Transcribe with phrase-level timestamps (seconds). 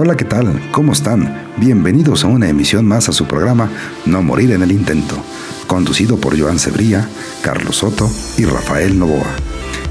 [0.00, 0.70] Hola, ¿qué tal?
[0.70, 1.50] ¿Cómo están?
[1.56, 3.68] Bienvenidos a una emisión más a su programa
[4.06, 5.16] No Morir en el Intento,
[5.66, 7.08] conducido por Joan Cebría,
[7.42, 9.26] Carlos Soto y Rafael Novoa.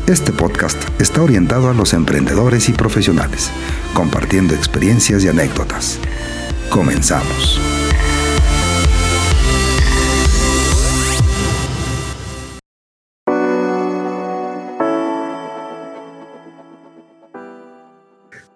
[0.08, 3.52] Este podcast está orientado a los emprendedores y profesionales,
[3.94, 6.00] compartiendo experiencias y anécdotas.
[6.70, 7.60] Comenzamos.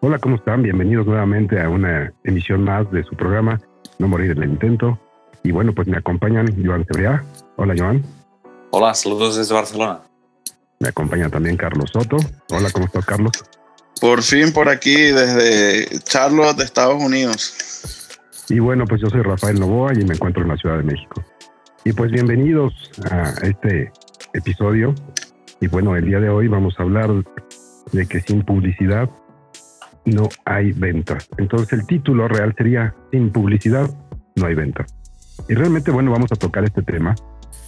[0.03, 0.63] Hola, ¿cómo están?
[0.63, 3.61] Bienvenidos nuevamente a una emisión más de su programa
[3.99, 4.99] No Morir en el Intento.
[5.43, 7.23] Y bueno, pues me acompañan Joan Cebrea.
[7.57, 8.03] Hola, Joan.
[8.71, 9.99] Hola, saludos desde Barcelona.
[10.79, 12.17] Me acompaña también Carlos Soto.
[12.49, 13.31] Hola, ¿cómo estás, Carlos?
[14.01, 18.09] Por fin por aquí, desde Charlotte, de Estados Unidos.
[18.49, 21.23] Y bueno, pues yo soy Rafael Novoa y me encuentro en la Ciudad de México.
[21.85, 22.73] Y pues bienvenidos
[23.11, 23.91] a este
[24.33, 24.95] episodio.
[25.59, 27.11] Y bueno, el día de hoy vamos a hablar
[27.91, 29.07] de que sin publicidad
[30.05, 31.29] no hay ventas.
[31.37, 33.89] Entonces el título real sería Sin publicidad
[34.35, 34.95] no hay ventas.
[35.49, 37.15] Y realmente, bueno, vamos a tocar este tema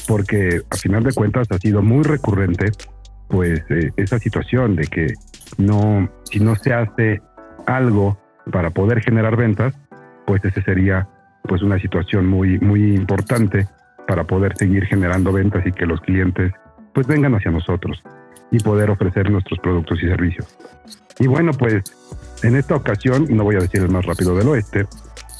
[0.07, 2.71] porque a final de cuentas ha sido muy recurrente
[3.29, 5.13] pues eh, esa situación de que
[5.57, 7.21] no, si no se hace
[7.65, 8.17] algo
[8.51, 9.73] para poder generar ventas,
[10.27, 11.07] pues ese sería
[11.43, 13.67] pues una situación muy, muy importante
[14.07, 16.51] para poder seguir generando ventas y que los clientes
[16.93, 18.03] pues vengan hacia nosotros
[18.51, 20.57] y poder ofrecer nuestros productos y servicios.
[21.19, 21.83] Y bueno, pues
[22.43, 24.87] en esta ocasión, no voy a decir el más rápido del oeste,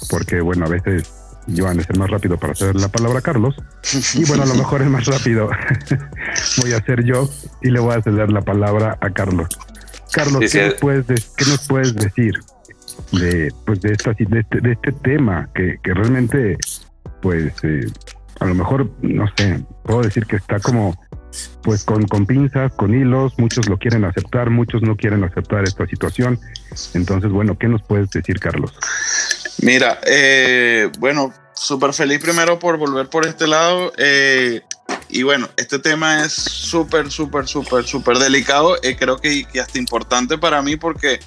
[0.10, 1.12] porque bueno, a veces
[1.56, 3.56] Joan es el más rápido para hacer la palabra Carlos.
[4.14, 5.50] Y bueno, a lo mejor el más rápido
[6.62, 7.30] voy a ser yo
[7.62, 9.50] y le voy a ceder la palabra a Carlos.
[10.12, 12.34] Carlos, ¿qué, Nos puedes ¿qué, nos puedes decir
[13.12, 16.58] de, pues de, esta, de, este, de este tema que, que realmente,
[17.22, 17.88] pues, eh,
[18.40, 20.96] a lo mejor, no sé, puedo decir que está como
[21.62, 25.86] pues con, con pinzas, con hilos, muchos lo quieren aceptar, muchos no quieren aceptar esta
[25.88, 26.40] situación.
[26.94, 28.74] Entonces, bueno, ¿qué nos puedes decir, Carlos?
[29.62, 33.94] Mira, eh, bueno, súper feliz primero por volver por este lado.
[33.98, 34.62] Eh,
[35.10, 38.78] y bueno, este tema es súper, súper, súper, súper delicado.
[38.82, 41.20] Eh, creo que, que, hasta importante para mí porque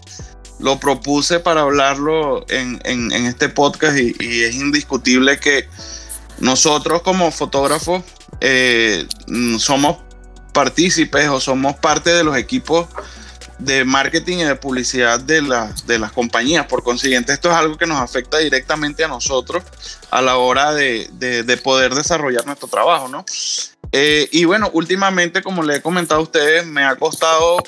[0.58, 5.68] lo propuse para hablarlo en, en, este podcast y, es indiscutible que
[6.38, 8.02] nosotros como fotógrafos
[8.40, 9.06] eh,
[9.58, 9.98] somos
[10.52, 12.88] partícipes o somos parte de los equipos
[13.58, 16.66] de marketing y de publicidad de, la, de las compañías.
[16.66, 19.64] Por consiguiente, esto es algo que nos afecta directamente a nosotros
[20.10, 23.24] a la hora de, de, poder desarrollar nuestro trabajo, ¿no?
[23.92, 27.62] Eh, y bueno, últimamente, como le he comentado a ustedes, me ha costado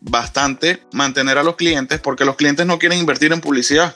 [0.00, 3.94] bastante mantener a los clientes porque los clientes no quieren invertir en publicidad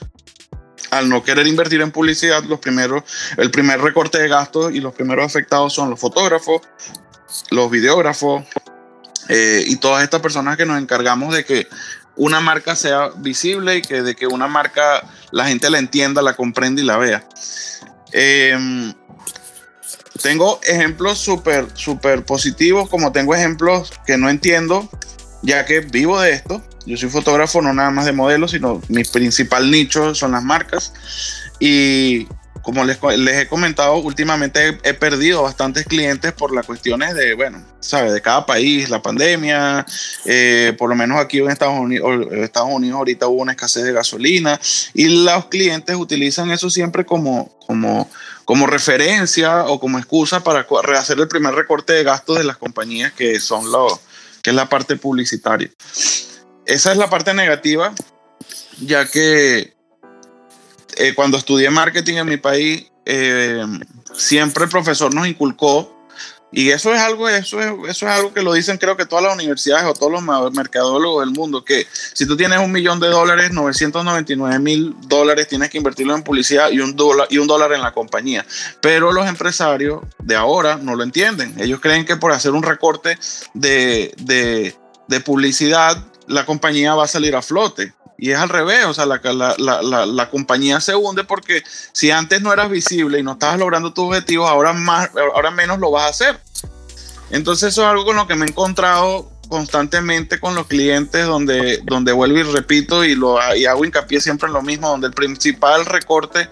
[0.97, 3.03] al no querer invertir en publicidad, los primeros,
[3.37, 6.61] el primer recorte de gastos y los primeros afectados son los fotógrafos,
[7.51, 8.43] los videógrafos
[9.29, 11.67] eh, y todas estas personas que nos encargamos de que
[12.15, 16.35] una marca sea visible y que de que una marca la gente la entienda, la
[16.35, 17.27] comprenda y la vea.
[18.11, 18.93] Em,
[20.21, 24.89] tengo ejemplos súper, súper positivos, como tengo ejemplos que no entiendo,
[25.41, 26.63] ya que vivo de esto.
[26.85, 30.93] Yo soy fotógrafo no nada más de modelos, sino mi principal nicho son las marcas.
[31.59, 32.27] Y
[32.65, 37.63] como les, les he comentado, últimamente he, perdido bastantes clientes por las cuestiones de, bueno,
[37.79, 38.11] ¿sabes?
[38.11, 39.85] De cada país, la pandemia,
[40.25, 43.93] eh, por lo menos aquí en Estados Unidos, Estados Unidos ahorita hubo una escasez de
[43.93, 44.59] gasolina
[44.95, 48.09] y los clientes utilizan eso siempre como, como,
[48.45, 50.65] como referencia o como excusa para
[50.97, 53.99] hacer el primer recorte de gastos de las compañías que son los,
[54.41, 55.69] que es la parte publicitaria.
[56.65, 57.93] Esa es la parte negativa,
[58.81, 59.75] ya que
[60.97, 63.63] eh, cuando estudié marketing en mi país, eh,
[64.13, 65.95] siempre el profesor nos inculcó,
[66.51, 69.25] y eso es algo, eso es, eso es algo que lo dicen creo que todas
[69.25, 73.09] las universidades o todos los mercadólogos del mundo, que si tú tienes un millón de
[73.09, 77.73] dólares, 999 mil dólares tienes que invertirlo en publicidad y un, dólar, y un dólar
[77.73, 78.45] en la compañía.
[78.79, 81.55] Pero los empresarios de ahora no lo entienden.
[81.59, 83.19] Ellos creen que por hacer un recorte
[83.53, 84.73] de,
[85.07, 87.93] de publicidad la compañía va a salir a flote.
[88.17, 89.19] Y es al revés, o sea, la,
[89.57, 93.91] la, la, compañía se hunde porque si antes no eras visible y no estabas logrando
[93.91, 96.39] tus objetivos, ahora, más, ahora menos lo vas a hacer.
[97.29, 101.79] Entonces eso es algo con lo que me he encontrado constantemente con los clientes, donde,
[101.83, 105.13] donde vuelvo y repito y, lo, y hago hincapié siempre en lo mismo, donde el
[105.13, 106.49] principal recorte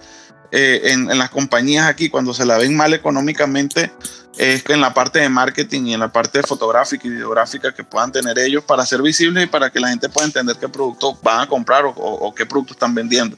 [0.56, 3.90] eh, en, en, las compañías aquí, cuando se la ven mal económicamente,
[4.38, 7.82] es que en la parte de marketing y en la parte fotográfica y videográfica que
[7.82, 11.18] puedan tener ellos para ser visibles y para que la gente pueda entender qué producto
[11.24, 13.36] van a comprar o, qué producto están vendiendo.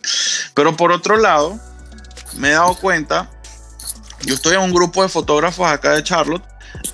[0.53, 1.59] Pero por otro lado,
[2.37, 3.31] me he dado cuenta,
[4.27, 6.45] yo estoy en un grupo de fotógrafos acá de Charlotte,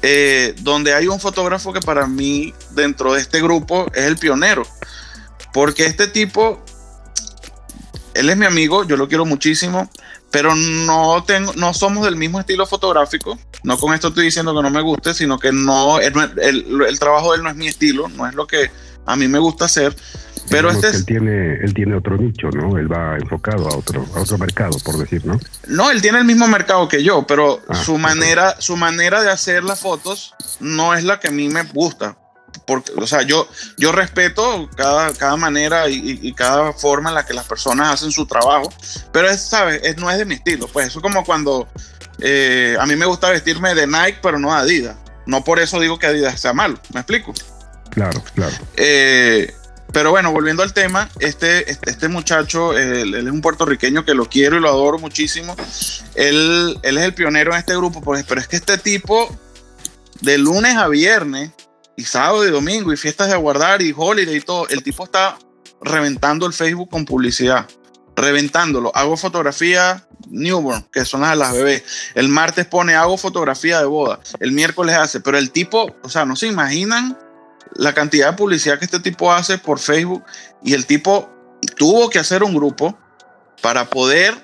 [0.03, 4.65] eh, donde hay un fotógrafo que para mí dentro de este grupo es el pionero,
[5.53, 6.65] porque este tipo
[8.15, 9.91] él es mi amigo, yo lo quiero muchísimo,
[10.33, 13.39] pero no, tengo, no somos del mismo estilo fotográfico.
[13.63, 17.31] No con esto estoy diciendo que no me guste, sino que no, el, el, trabajo
[17.31, 18.71] de él no es mi estilo, no es lo que
[19.07, 19.95] a mí me gusta hacer.
[20.51, 22.77] Pero este él tiene él tiene otro nicho, ¿no?
[22.77, 25.39] Él va enfocado a otro a otro mercado, por decir, ¿no?
[25.69, 29.31] No, él tiene el mismo mercado que yo, pero ah, su manera su manera de
[29.31, 32.17] hacer las fotos no es la que a mí me gusta.
[32.67, 37.35] Porque, o sea, yo, yo respeto cada, cada manera y, cada forma en la que
[37.35, 38.73] las personas hacen su trabajo,
[39.13, 39.81] pero es, ¿sabes?
[39.83, 40.69] Es, no es de mi estilo.
[40.69, 41.69] Pues eso es como cuando
[42.21, 44.97] eh, a mí me gusta vestirme de Nike, pero no de Adidas.
[45.27, 47.33] No por eso digo que Adidas sea malo, ¿me explico?
[47.91, 48.55] Claro, claro.
[48.77, 49.55] Eh,
[49.93, 54.29] pero bueno, volviendo al tema, este, este, este muchacho, él, es un puertorriqueño que lo
[54.29, 55.55] quiero y lo adoro muchísimo.
[56.15, 59.29] Él, él es el pionero en este grupo, pues, pero es que este tipo,
[60.23, 61.51] de lunes a viernes,
[61.97, 65.39] y sábado y domingo, y fiestas de aguardar, y holiday y todo, el tipo está
[65.81, 67.69] reventando el Facebook con publicidad.
[68.15, 68.93] Reventándolo.
[68.95, 71.85] Hago fotografía newborn, que son las de las bebés.
[72.15, 74.21] El martes pone hago fotografía de boda.
[74.39, 75.21] El miércoles hace.
[75.21, 77.19] Pero el tipo, o sea, no se imaginan
[77.75, 80.25] la cantidad de publicidad que este tipo hace por Facebook
[80.63, 81.31] y el tipo
[81.77, 82.99] tuvo que hacer un grupo
[83.63, 84.37] para poder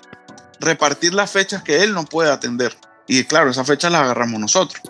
[0.61, 2.77] repartir las fechas que él no puede atender.
[3.07, 4.83] Y claro, esas fechas las agarramos nosotros.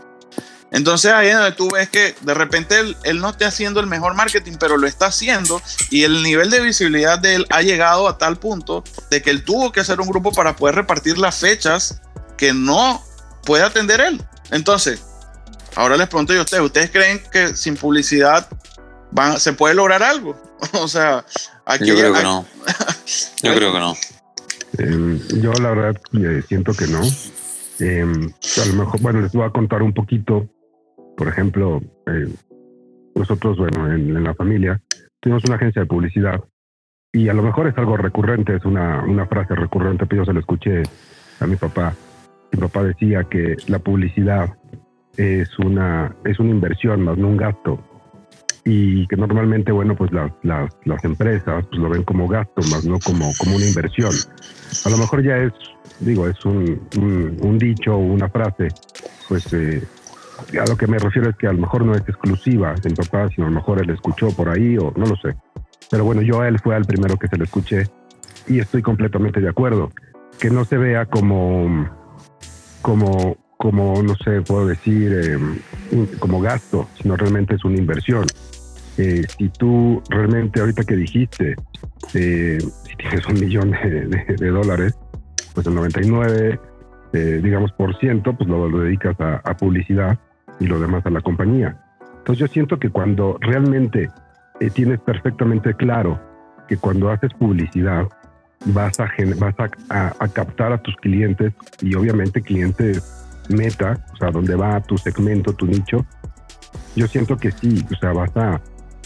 [0.70, 3.86] Entonces ahí es donde tú ves que de repente él, él, no está haciendo el
[3.86, 8.06] mejor marketing, pero lo está haciendo y el nivel de visibilidad de él ha llegado
[8.06, 11.36] a tal punto de que él tuvo que hacer un grupo para poder repartir las
[11.36, 12.02] fechas
[12.36, 13.02] que no
[13.44, 14.22] puede atender él.
[14.50, 15.00] Entonces,
[15.78, 18.48] Ahora les pregunto yo a ustedes, ¿ustedes creen que sin publicidad
[19.36, 20.36] se puede lograr algo?
[20.72, 21.24] o sea,
[21.64, 21.86] aquí...
[21.86, 22.46] Yo creo que no.
[23.44, 23.96] Yo creo que no.
[24.76, 27.00] Em, yo la verdad eh, siento que no.
[27.78, 30.48] Em, a lo mejor, bueno, les voy a contar un poquito.
[31.18, 32.28] Por ejemplo, eh,
[33.16, 34.80] nosotros, bueno, en, la familia,
[35.20, 36.40] tenemos una agencia de publicidad
[37.12, 40.32] y a lo mejor es algo recurrente, es una, una frase recurrente, pero yo se
[40.32, 40.84] lo escuché
[41.40, 41.92] a mi papá.
[42.52, 44.56] Mi papá decía que la publicidad
[45.16, 47.82] es una, es una inversión más no un gasto.
[48.64, 52.84] Y que normalmente, bueno, pues las, las, las empresas pues lo ven como gasto, más
[52.84, 54.12] no como, como una inversión.
[54.84, 55.52] A lo mejor ya es,
[55.98, 56.80] digo, es un,
[57.42, 58.68] un, dicho o una frase,
[59.28, 59.82] pues eh,
[60.60, 62.96] a lo que me refiero es que a lo mejor no es exclusiva de mi
[62.96, 65.34] papá, sino a lo mejor él escuchó por ahí o no lo sé.
[65.90, 67.88] Pero bueno, yo a él fue al primero que se lo escuché
[68.46, 69.90] y estoy completamente de acuerdo.
[70.38, 71.88] Que no se vea como,
[72.82, 75.58] como como, no sé, puedo decir, em,
[76.20, 78.24] como gasto, sino realmente es una inversión.
[78.96, 81.56] Eh, si tú realmente, ahorita que dijiste,
[82.14, 84.96] eh, si tienes un millón de, dólares,
[85.54, 86.60] pues el 99,
[87.12, 90.18] eh, digamos, por ciento, pues lo, dedicas a, publicidad
[90.60, 91.76] y lo demás a la compañía.
[92.18, 94.10] Entonces yo siento que cuando realmente
[94.74, 96.20] tienes perfectamente claro
[96.66, 98.08] que cuando haces publicidad
[98.66, 99.08] vas a,
[99.38, 99.54] vas
[99.88, 103.18] a, a captar a tus clientes y obviamente clientes
[103.48, 106.04] meta, o sea, donde va tu segmento, tu nicho,
[106.96, 108.60] yo siento que sí, o sea, vas a,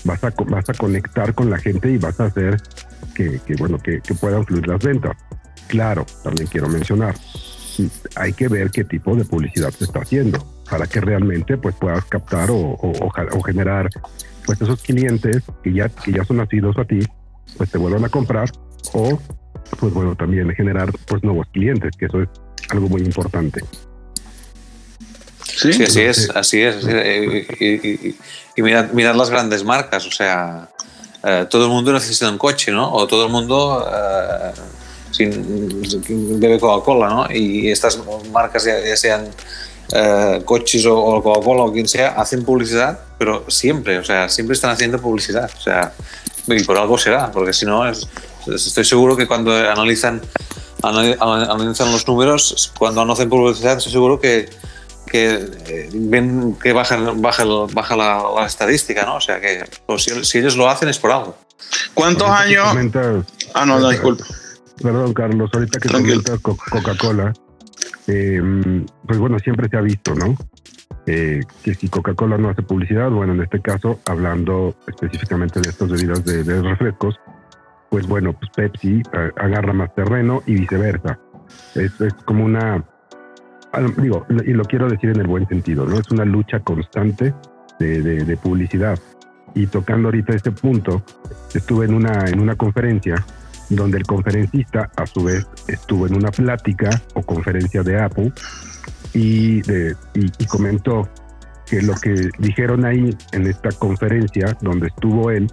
[0.05, 2.61] vas a, vas a conectar con la gente y vas a hacer
[3.15, 5.17] que, bueno, que, puedan fluir las ventas.
[5.69, 7.15] Claro, también quiero mencionar,
[8.17, 12.05] hay que ver qué tipo de publicidad se está haciendo para que realmente pues puedas
[12.07, 13.89] captar o, o, generar
[14.45, 17.01] pues esos clientes que ya, que ya son nacidos a ti,
[17.57, 18.51] pues te vuelvan a comprar
[18.93, 19.19] o
[19.79, 22.29] pues bueno, también generar pues nuevos clientes, que eso es
[22.71, 23.63] algo muy importante.
[25.45, 26.85] Sí, así es, así es.
[27.61, 28.17] Y,
[28.57, 30.69] y, mirad, las grandes marcas, o sea,
[31.23, 32.93] eh, todo el mundo necesita un coche, ¿no?
[32.93, 34.53] O todo el mundo eh,
[35.11, 37.27] sin, bebe Coca-Cola, ¿no?
[37.31, 38.01] Y estas
[38.33, 39.29] marcas, ya, sean
[39.93, 44.71] eh, coches o, Coca-Cola o quien sea, hacen publicidad, pero siempre, o sea, siempre están
[44.71, 45.51] haciendo publicidad.
[45.57, 45.93] O sea,
[46.47, 50.21] y por algo será, porque si no, estoy seguro que cuando analizan,
[50.83, 54.49] analizan los números, cuando no hacen publicidad, estoy seguro que
[55.13, 59.17] que eh, ven que baja, baja, baja la, estadística, ¿no?
[59.17, 61.37] O sea que pues, si, ellos lo hacen es por algo.
[61.93, 62.65] ¿Cuántos años?
[63.53, 64.25] ah, no, no, disculpa.
[64.83, 67.35] Perdón, Carlos, ahorita que comentas Coca-Cola,
[68.07, 70.35] em, pues bueno, siempre se ha visto, ¿no?
[71.07, 75.91] Eh, que si Coca-Cola no hace publicidad, bueno, en este caso, hablando específicamente de estas
[75.91, 77.19] bebidas de, de refrescos,
[77.93, 79.03] pues bueno, pues Pepsi
[79.37, 81.19] agarra más terreno y viceversa.
[81.75, 81.93] Es,
[82.25, 82.83] como una
[83.99, 85.99] digo, y lo quiero decir en el buen sentido, ¿no?
[85.99, 87.35] Es una lucha constante
[87.79, 88.99] de, publicidad.
[89.55, 91.03] Y tocando ahorita este punto,
[91.53, 93.17] estuve en una, en una conferencia
[93.77, 98.33] donde el conferencista a su vez estuvo en una plática o conferencia de Apple
[99.15, 101.09] y, de, y, comentó
[101.67, 105.49] que lo que dijeron ahí en esta conferencia donde estuvo él,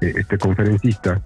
[0.00, 1.22] eh, este conferencista,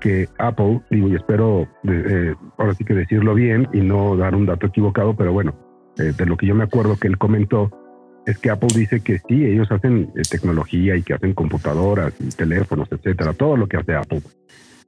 [0.00, 4.46] que Apple, digo, y espero eh, ahora sí que decirlo bien y no dar un
[4.46, 5.54] dato equivocado, pero bueno,
[5.98, 7.70] eh, de lo que yo me acuerdo que él comentó,
[8.26, 12.28] es que Apple dice que sí, ellos hacen eh, tecnología y que hacen computadoras y
[12.28, 14.22] teléfonos, etcétera, todo lo que hace Apple,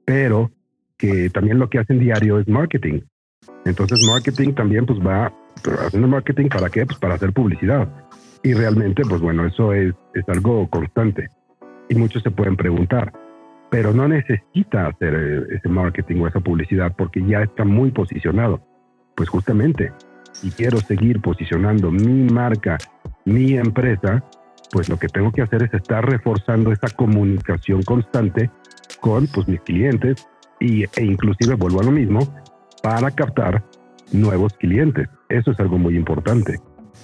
[0.05, 0.51] pero
[1.01, 3.01] que también lo que hacen diario es marketing.
[3.65, 5.33] Entonces, marketing también pues va
[5.85, 6.85] haciendo marketing para qué?
[6.85, 7.89] Pues para hacer publicidad.
[8.43, 11.27] Y realmente, pues bueno, eso es, es algo constante.
[11.89, 13.11] Y muchos se pueden preguntar,
[13.71, 18.61] pero no necesita hacer eh, ese marketing o esa publicidad porque ya está muy posicionado.
[19.15, 19.91] Pues justamente,
[20.33, 22.77] si quiero seguir posicionando mi marca,
[23.25, 24.23] mi empresa,
[24.71, 28.51] pues lo que tengo que hacer es estar reforzando esa comunicación constante
[29.01, 30.27] con pues, mis clientes
[30.61, 32.33] y, e inclusive vuelvo a lo mismo
[32.81, 33.63] para captar
[34.11, 35.09] nuevos clientes.
[35.27, 36.59] Eso es algo muy importante.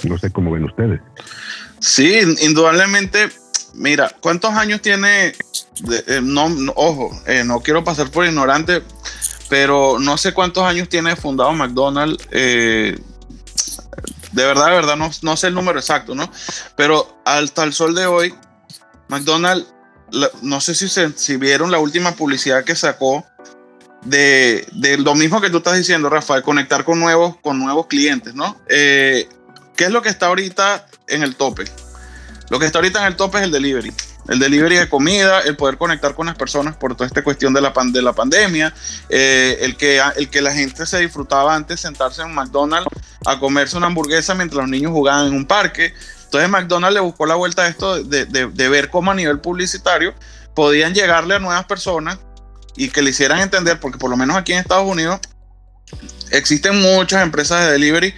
[0.07, 1.01] No sé cómo ven ustedes.
[1.79, 3.29] Sí, indudablemente.
[3.75, 5.33] Mira, ¿cuántos años tiene
[6.07, 8.81] eh, no, ojo, eh, no quiero pasar por ignorante,
[9.49, 12.27] pero no sé cuántos años tiene fundado McDonald's.
[12.31, 12.99] Eh,
[14.31, 16.31] de verdad, de verdad, no, no, sé el número exacto, ¿no?
[16.75, 18.33] Pero hasta el sol de hoy,
[19.07, 19.67] McDonald's,
[20.41, 23.25] no sé si, se, si vieron la última publicidad que sacó
[24.09, 28.33] de, de, lo mismo que tú estás diciendo, Rafael, conectar con nuevos, con nuevos clientes,
[28.33, 28.57] ¿no?
[28.67, 29.27] ¿Qué
[29.77, 31.65] es lo que está ahorita en el tope?
[32.49, 33.93] Lo que está ahorita en el tope es el delivery
[34.27, 37.61] el delivery de comida, el poder conectar con las personas por toda esta cuestión de
[37.61, 38.73] la, de la pandemia,
[39.09, 42.89] eh, el, que, el que la gente se disfrutaba antes sentarse en McDonald's
[43.25, 45.93] a comerse una hamburguesa mientras los niños jugaban en un parque.
[46.25, 50.13] Entonces McDonald's le buscó la vuelta a esto de, de ver cómo a nivel publicitario
[50.53, 52.19] podían llegarle a nuevas personas
[52.77, 55.19] y que le hicieran entender, porque por lo menos aquí en Estados Unidos
[56.31, 58.13] existen muchas empresas de delivery,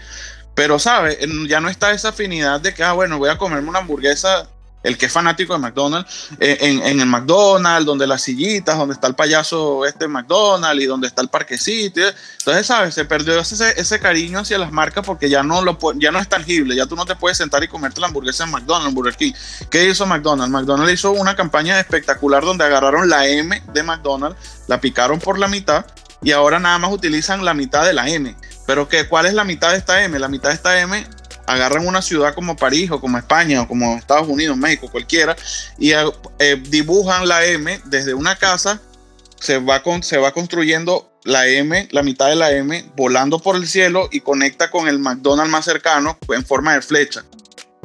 [0.53, 3.79] pero sabe, ya no está esa afinidad de que, ah, bueno, voy a comerme una
[3.79, 4.49] hamburguesa
[4.81, 9.07] el que es fanático de McDonald's, eh, en, el McDonald's, donde las sillitas, donde está
[9.07, 12.01] el payaso este McDonald's y donde está el parquecito.
[12.39, 12.93] Entonces, ¿sabes?
[12.93, 16.29] Se perdió ese, ese cariño hacia las marcas porque ya no, lo, ya no es
[16.29, 19.33] tangible, ya tú no te puedes sentar y comerte la hamburguesa en McDonald's, Burger King.
[19.69, 20.51] ¿Qué hizo McDonald's?
[20.51, 25.48] McDonald's hizo una campaña espectacular donde agarraron la M de McDonald's, la picaron por la
[25.48, 25.86] mitad
[26.21, 28.36] y ahora nada más utilizan la mitad de la M.
[28.65, 30.17] Pero ¿qué, ¿cuál es la mitad de esta M?
[30.19, 31.05] La mitad de esta M
[31.49, 35.35] agarran una ciudad como París o como España o como Estados Unidos, México, cualquiera,
[35.79, 38.79] y eh, dibujan la M desde una casa,
[39.39, 43.55] se va, con, se va construyendo la M, la mitad de la M, volando por
[43.55, 47.25] el cielo y conecta con el McDonald's más cercano en forma de flecha.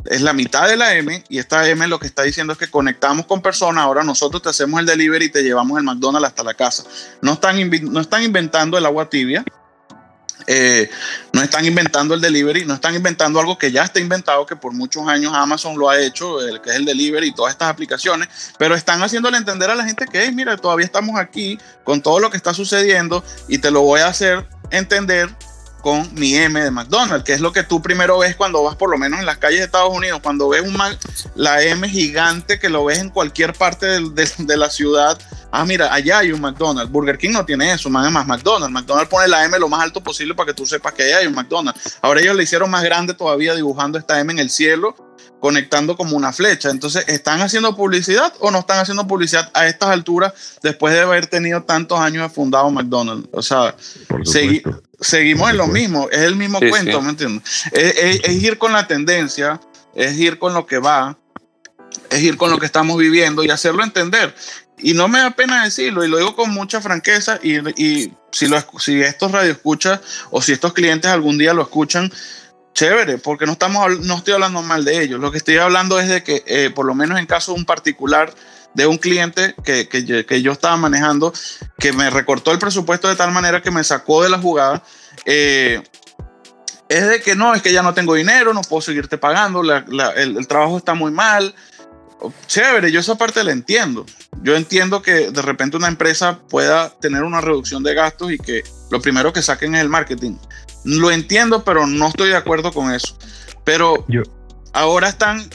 [0.05, 2.71] Es la mitad de la M y esta M lo que está diciendo es que
[2.71, 6.43] conectamos con personas, ahora nosotros te hacemos el delivery y te llevamos el McDonald's hasta
[6.43, 6.85] la casa.
[7.23, 7.57] No están,
[7.91, 9.43] no están inventando el agua tibia,
[10.47, 10.91] eh,
[11.33, 14.73] no están inventando el delivery, no están inventando algo que ya está inventado, que por
[14.73, 18.29] muchos años Amazon lo ha hecho, el que es el delivery y todas estas aplicaciones,
[18.59, 22.31] pero están haciéndole entender a la gente que, mira, todavía estamos aquí con todo lo
[22.31, 25.31] que está sucediendo y te lo voy a hacer entender
[25.85, 28.89] con mi M de McDonald's, que es lo que tú primero ves cuando vas por
[28.89, 30.75] lo menos en las calles de Estados Unidos, cuando ves un
[31.35, 35.19] la M gigante que lo ves en cualquier parte de, la ciudad.
[35.53, 36.91] Ah, mira, allá hay un McDonald's.
[36.91, 38.73] Burger King no tiene eso, más más McDonald's.
[38.73, 41.27] McDonald's pone la M lo más alto posible para que tú sepas que allá hay
[41.27, 41.99] un McDonald's.
[42.01, 44.97] Ahora ellos le hicieron más grande todavía dibujando esta M en el cielo
[45.39, 46.71] conectando como una flecha.
[46.71, 51.27] Entonces, ¿están haciendo publicidad o no están haciendo publicidad a estas alturas después de haber
[51.27, 53.29] tenido tantos años de fundado McDonald's?
[53.31, 53.75] O sea,
[55.05, 57.67] seguimos en lo mismo, es el mismo cuento, ¿me entiendes?
[57.73, 59.61] Es, ir con la tendencia,
[59.95, 61.17] es ir con lo que va,
[62.11, 64.35] es ir con lo que estamos viviendo y hacerlo entender.
[64.79, 68.49] Y no me da pena decirlo, y lo digo con mucha franqueza, y, y si,
[68.49, 72.13] lo, si estos radioescuchas o si estos clientes algún día lo escuchan,
[72.75, 75.21] chévere, porque no, estamos, no estoy hablando mal de ellos.
[75.21, 77.65] Lo que estoy hablando es de que, eh, por lo menos en caso de un
[77.65, 78.35] particular,
[78.75, 81.33] de un cliente que, que, yo estaba manejando,
[81.79, 84.83] que me recortó el presupuesto de tal manera que me sacó de la jugada,
[85.25, 85.83] eh,
[86.89, 90.01] es de que no, es que ya no tengo dinero, no puedo seguirte pagando, el,
[90.17, 91.55] el, trabajo está muy mal.
[92.47, 94.07] Chévere, yo esa parte la entiendo.
[94.43, 98.63] Yo entiendo que de repente una empresa pueda tener una reducción de gastos y que
[98.91, 100.37] lo primero que saquen es el marketing.
[100.85, 103.17] Lo entiendo, pero no estoy de acuerdo con eso.
[103.65, 104.07] Pero
[104.73, 105.49] ahora están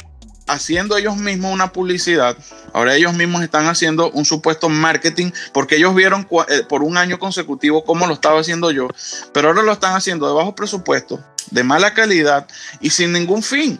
[0.49, 2.37] haciendo ellos mismos una publicidad,
[2.73, 7.19] ahora ellos mismos están haciendo un supuesto marketing, porque ellos vieron eh, por un año
[7.19, 8.87] consecutivo cómo lo estaba haciendo yo,
[9.33, 12.47] pero ahora lo están haciendo de bajo presupuesto, de mala calidad
[12.79, 13.79] y sin ningún fin.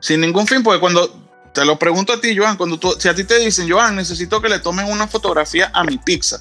[0.00, 3.14] Sin ningún fin, porque cuando te lo pregunto a ti, Joan, cuando tú, si a
[3.14, 6.38] ti te dicen, Joan, necesito que le tomen una fotografía a mi pizza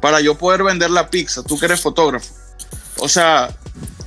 [0.00, 2.34] para yo poder vender la pizza, tú que eres fotógrafo.
[2.98, 3.48] O sea,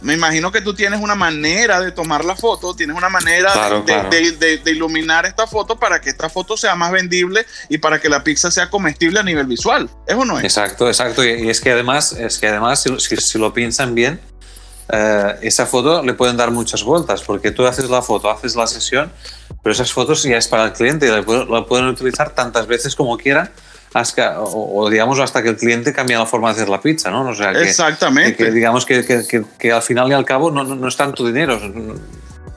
[0.03, 3.51] me imagino que tú tienes una manera de tomar la foto, tienes una manera
[3.85, 8.23] de, iluminar esta foto para que esta foto sea más vendible y para que la
[8.23, 9.89] pizza sea comestible a nivel visual.
[10.05, 10.43] ¿Es o no es?
[10.43, 11.23] Exacto, exacto.
[11.23, 14.19] Y, es que además, es que además si, lo piensan bien,
[14.89, 18.67] eh, esa foto le pueden dar muchas vueltas porque tú haces la foto, haces la
[18.67, 19.11] sesión,
[19.63, 22.93] pero esas fotos ya es para el cliente y la, la pueden utilizar tantas veces
[22.95, 23.49] como quieran
[23.93, 27.29] hasta, o, digamos hasta que el cliente cambia la forma de hacer la pizza, ¿no?
[27.29, 28.35] O sea, que, Exactamente.
[28.35, 31.59] Que, digamos que, que, al final y al cabo no, no, es tanto dinero,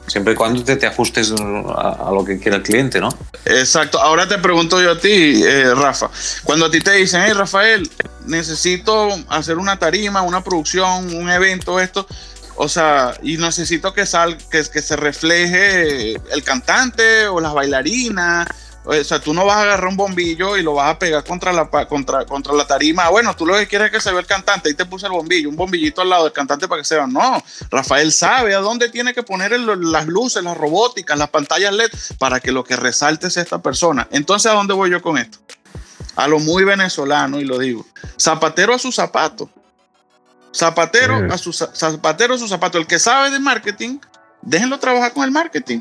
[0.07, 3.11] siempre y cuando te, te ajustes a, lo que quiere el cliente, ¿no?
[3.45, 4.01] Exacto.
[4.01, 6.11] Ahora te pregunto yo a ti, eh, Rafa,
[6.43, 7.91] cuando a ti te dicen, hey Rafael,
[8.25, 12.07] necesito hacer una tarima, una producción, un evento, esto,
[12.55, 18.49] o sea, y necesito que, sal, que, que se refleje el cantante o las bailarinas
[18.87, 21.53] o sea, tú no vas a agarrar un bombillo y lo vas a pegar contra
[21.53, 23.09] la, contra, contra la tarima.
[23.09, 24.69] Bueno, tú lo que quieres es que se vea el cantante.
[24.69, 27.07] Ahí te puse el bombillo, un bombillito al lado del cantante para que se vea.
[27.07, 31.91] No, Rafael sabe a dónde tiene que poner las luces, las robóticas, las pantallas LED
[32.19, 34.07] para que lo que resalte sea esta persona.
[34.13, 35.39] Entonces, ¿a dónde voy yo con esto?
[36.15, 37.85] A lo muy venezolano, y lo digo.
[38.21, 39.51] Zapatero a su zapato.
[40.55, 42.79] Zapatero a su zapatero a su zapato.
[42.79, 43.99] El que sabe de marketing,
[44.43, 45.81] déjenlo trabajar con el marketing.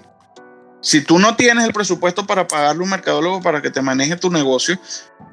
[0.85, 4.29] Si tú no tienes el presupuesto para pagarle un mercadólogo para que te maneje tu
[4.29, 4.77] negocio,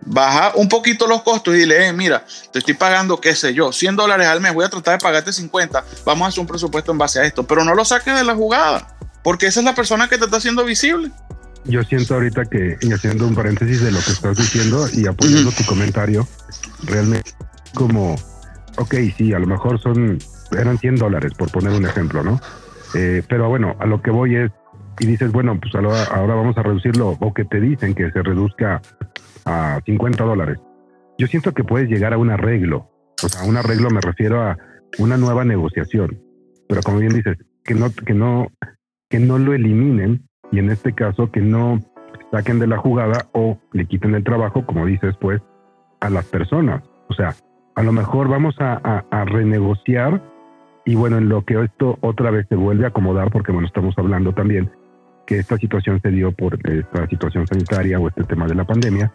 [0.01, 3.71] baja un poquito los costos y dile, eh, mira, te estoy pagando, qué sé yo,
[3.71, 6.93] 100 dólares al mes, voy a tratar de pagarte 50, vamos a hacer un presupuesto
[6.93, 9.75] en base a esto, pero no lo saques de la jugada, porque esa es la
[9.75, 11.11] persona que te está haciendo visible.
[11.67, 15.53] Yo siento ahorita que, y haciendo un paréntesis de lo que estás diciendo y apoyando
[15.53, 16.27] tu comentario,
[16.85, 17.31] realmente
[17.75, 18.15] como,
[18.79, 20.19] ok, sí, a lo mejor son,
[20.53, 22.41] eran 100 dólares, por poner un ejemplo, ¿no?
[22.95, 24.51] Eh, pero bueno, a lo que voy es,
[25.01, 28.81] y dices, bueno, pues ahora, vamos a reducirlo, o que te dicen que se reduzca
[29.45, 30.59] a 50 dólares.
[31.19, 32.91] Yo siento que puedes llegar a un arreglo.
[33.23, 34.57] O sea, un arreglo me refiero a
[34.99, 36.21] una nueva negociación.
[36.69, 38.49] Pero como bien dices, que no, que no,
[39.09, 41.81] que no lo eliminen y en este caso que no
[42.31, 45.41] saquen de la jugada o le quiten el trabajo, como dices, pues,
[46.01, 46.83] a las personas.
[47.09, 47.35] O sea,
[47.75, 50.23] a lo mejor vamos a, a renegociar
[50.85, 53.95] y bueno, en lo que esto otra vez se vuelve a acomodar, porque bueno, estamos
[53.97, 54.71] hablando también
[55.27, 59.13] que esta situación se dio por esta situación sanitaria o este tema de la pandemia,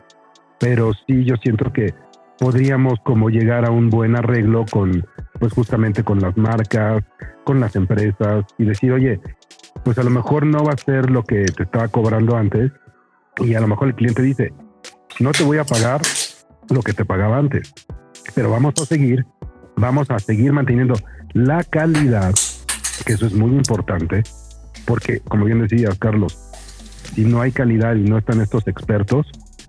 [0.60, 1.94] pero sí yo siento que
[2.40, 5.06] podríamos como llegar a un buen arreglo con,
[5.40, 7.04] pues justamente con las marcas,
[7.44, 9.20] con las empresas y decir, oye,
[9.84, 12.72] pues a lo mejor no va a ser lo que te estaba cobrando antes
[13.38, 14.54] y a lo mejor el cliente dice,
[15.20, 16.02] no te voy a pagar
[16.70, 17.74] lo que te pagaba antes,
[18.36, 19.26] pero vamos a seguir,
[19.76, 20.96] vamos a seguir manteniendo
[21.34, 22.34] la calidad,
[23.06, 24.24] que eso es muy importante,
[24.88, 26.40] porque, como bien decías, Carlos,
[27.14, 29.28] si no hay calidad y no están estos expertos,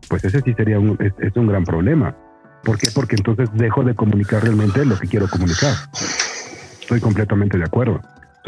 [0.09, 2.17] pues ese sí sería un, es, un gran problema.
[2.63, 2.89] ¿Por qué?
[2.95, 5.75] Porque entonces dejo de comunicar realmente lo que quiero comunicar.
[6.81, 8.01] Estoy completamente de acuerdo.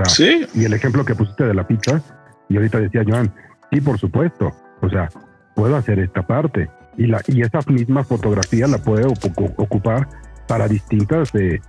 [0.06, 0.46] sí.
[0.54, 2.00] Y el ejemplo que pusiste de la pizza,
[2.48, 3.32] y ahorita decía Joan,
[3.70, 4.52] sí, por supuesto.
[4.80, 5.08] O sea,
[5.54, 6.70] puedo hacer esta parte.
[6.96, 9.08] Y, la, y esa misma fotografía la puedo
[9.56, 10.08] ocupar
[10.46, 11.60] para distintas, eh,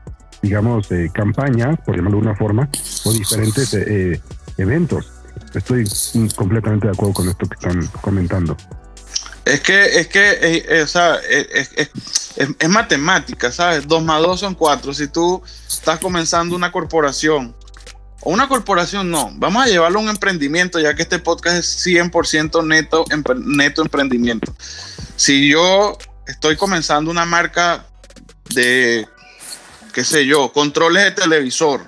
[0.41, 2.69] digamos, eh, campañas, por llamarlo de una forma,
[3.05, 4.19] o diferentes eh,
[4.57, 5.11] eventos.
[5.53, 5.85] Estoy
[6.35, 8.55] completamente de acuerdo con esto que están comentando.
[9.43, 13.87] Es que, es que, eh, eh, o sea, es, es, matemática, ¿sabes?
[13.87, 14.93] Dos más dos son cuatro.
[14.93, 17.55] Si tú estás comenzando una corporación,
[18.21, 21.87] o una corporación no, vamos a llevarlo a un emprendimiento, ya que este podcast es
[21.87, 23.03] 100% neto,
[23.37, 24.53] neto emprendimiento.
[25.15, 27.87] Si yo estoy comenzando una marca
[28.53, 29.07] de,
[29.91, 31.85] qué sé yo, controles de televisor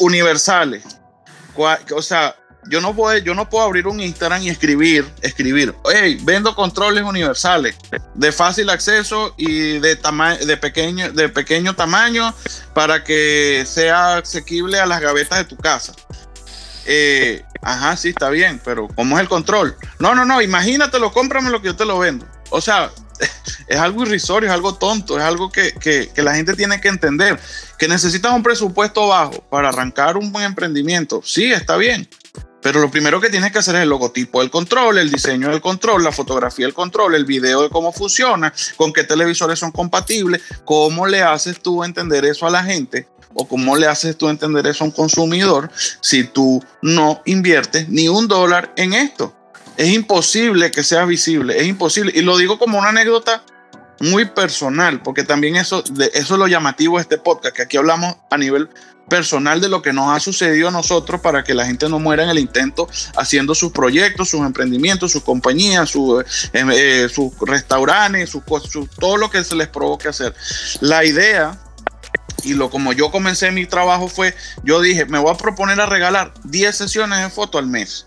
[0.00, 0.84] universales,
[1.56, 2.36] o sea,
[2.68, 7.02] yo no puedo, yo no puedo abrir un Instagram y escribir, escribir, hey, vendo controles
[7.02, 7.76] universales
[8.14, 9.98] de fácil acceso y de
[10.46, 12.32] de pequeño, de pequeño tamaño
[12.72, 15.92] para que sea asequible a las gavetas de tu casa.
[16.84, 19.76] Eh, ajá, sí, está bien, pero ¿cómo es el control?
[19.98, 22.26] No, no, no, imagínatelo, cómprame lo que yo te lo vendo.
[22.50, 22.90] O sea,
[23.72, 27.40] es algo irrisorio, es algo tonto, es algo que, que, la gente tiene que entender.
[27.78, 31.22] Que necesitas un presupuesto bajo para arrancar un buen emprendimiento.
[31.24, 32.06] Sí, está bien.
[32.60, 35.62] Pero lo primero que tienes que hacer es el logotipo del control, el diseño del
[35.62, 40.42] control, la fotografía del control, el video de cómo funciona, con qué televisores son compatibles,
[40.64, 44.66] cómo le haces tú entender eso a la gente o cómo le haces tú entender
[44.66, 45.70] eso a un consumidor
[46.02, 49.34] si tú no inviertes ni un dólar en esto
[49.76, 52.12] es imposible que sea visible, es imposible.
[52.14, 53.42] Y lo digo como una anécdota
[54.02, 58.16] muy personal, porque también eso, eso es lo llamativo de este podcast, que aquí hablamos
[58.30, 58.68] a nivel
[59.08, 62.24] personal de lo que nos ha sucedido a nosotros para que la gente no muera
[62.24, 68.30] en el intento haciendo sus proyectos, sus emprendimientos, sus compañías, sus, eh, eh, sus restaurantes,
[68.30, 68.42] sus,
[68.98, 70.34] todo lo que se les provoque hacer.
[70.80, 71.56] La idea
[72.42, 74.34] y lo como yo comencé mi trabajo fue,
[74.64, 78.06] yo dije, me voy a proponer a regalar 10 sesiones de foto al mes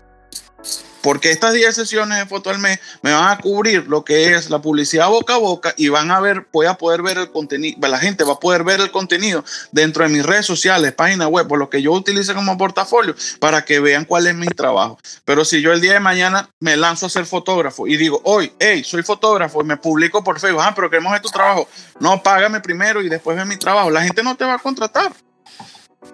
[1.06, 4.50] porque estas 10 sesiones de foto al mes me van a cubrir lo que es
[4.50, 7.78] la publicidad boca a boca y van a ver, voy a poder ver el contenido,
[7.86, 11.46] la gente va a poder ver el contenido dentro de mis redes sociales, página web,
[11.46, 14.98] por lo que yo utilice como portafolio, para que vean cuál es mi trabajo.
[15.24, 18.52] Pero si yo el día de mañana me lanzo a ser fotógrafo y digo, hoy,
[18.58, 21.68] hey, soy fotógrafo y me publico por Facebook, ah, pero queremos ver tu trabajo,
[22.00, 25.12] no, págame primero y después ve mi trabajo, la gente no te va a contratar.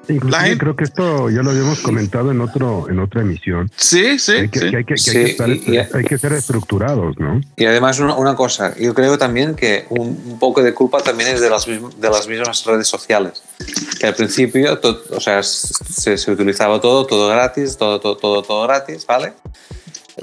[0.08, 3.70] Inclusive creo que esto ya lo habíamos comentado en otro en otra emisión.
[3.76, 4.32] Sí, sí.
[4.32, 7.40] Hay que, Hay, que, hay que, ser estructurados, ¿no?
[7.56, 11.50] Y además una, cosa, yo creo también que un, poco de culpa también es de
[11.50, 13.42] las, de las mismas redes sociales.
[14.00, 18.62] Que al principio, o sea, se, se, utilizaba todo, todo gratis, todo, todo, todo, todo
[18.64, 19.32] gratis, ¿vale?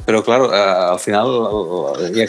[0.06, 1.28] Pero claro, eh, al final,